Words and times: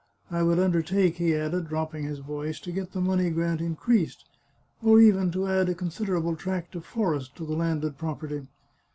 I 0.31 0.41
would 0.41 0.57
under 0.57 0.81
take," 0.81 1.17
he 1.17 1.35
added, 1.35 1.67
dropping 1.69 2.05
his 2.05 2.17
voice," 2.17 2.59
to 2.61 2.71
get 2.71 2.91
the 2.93 2.99
money 2.99 3.29
grant 3.29 3.61
increased, 3.61 4.25
or 4.81 4.99
even 4.99 5.29
to 5.33 5.45
add 5.47 5.69
a 5.69 5.75
considerable 5.75 6.35
tract 6.35 6.73
of 6.73 6.85
forest 6.85 7.35
to 7.35 7.45
the 7.45 7.53
landed 7.53 7.99
property. 7.99 8.47